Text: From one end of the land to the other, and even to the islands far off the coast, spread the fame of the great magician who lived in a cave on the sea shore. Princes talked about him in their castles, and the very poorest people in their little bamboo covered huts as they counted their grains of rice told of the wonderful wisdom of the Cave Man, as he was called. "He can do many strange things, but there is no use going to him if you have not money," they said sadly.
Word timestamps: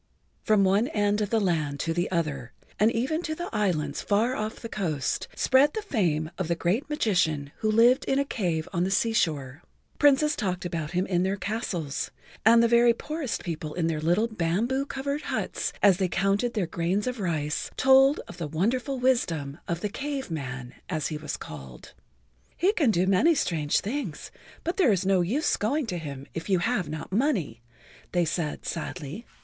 From 0.41 0.63
one 0.63 0.87
end 0.87 1.21
of 1.21 1.29
the 1.29 1.39
land 1.39 1.79
to 1.81 1.93
the 1.93 2.09
other, 2.09 2.53
and 2.79 2.91
even 2.91 3.21
to 3.21 3.35
the 3.35 3.51
islands 3.53 4.01
far 4.01 4.35
off 4.35 4.55
the 4.55 4.67
coast, 4.67 5.27
spread 5.35 5.75
the 5.75 5.83
fame 5.83 6.31
of 6.39 6.47
the 6.47 6.55
great 6.55 6.89
magician 6.89 7.51
who 7.57 7.69
lived 7.69 8.05
in 8.05 8.17
a 8.17 8.25
cave 8.25 8.67
on 8.73 8.83
the 8.83 8.89
sea 8.89 9.13
shore. 9.13 9.61
Princes 9.99 10.35
talked 10.35 10.65
about 10.65 10.93
him 10.93 11.05
in 11.05 11.21
their 11.21 11.35
castles, 11.35 12.09
and 12.43 12.63
the 12.63 12.67
very 12.67 12.93
poorest 12.95 13.43
people 13.43 13.75
in 13.75 13.85
their 13.85 14.01
little 14.01 14.27
bamboo 14.27 14.87
covered 14.87 15.21
huts 15.29 15.71
as 15.83 15.97
they 15.97 16.07
counted 16.07 16.55
their 16.55 16.65
grains 16.65 17.05
of 17.05 17.19
rice 17.19 17.69
told 17.77 18.21
of 18.27 18.37
the 18.37 18.47
wonderful 18.47 18.97
wisdom 18.97 19.59
of 19.67 19.81
the 19.81 19.87
Cave 19.87 20.31
Man, 20.31 20.73
as 20.89 21.09
he 21.09 21.17
was 21.17 21.37
called. 21.37 21.93
"He 22.57 22.73
can 22.73 22.89
do 22.89 23.05
many 23.05 23.35
strange 23.35 23.81
things, 23.81 24.31
but 24.63 24.77
there 24.77 24.91
is 24.91 25.05
no 25.05 25.21
use 25.21 25.57
going 25.57 25.85
to 25.85 25.99
him 25.99 26.25
if 26.33 26.49
you 26.49 26.57
have 26.57 26.89
not 26.89 27.11
money," 27.11 27.61
they 28.13 28.25
said 28.25 28.65
sadly. 28.65 29.27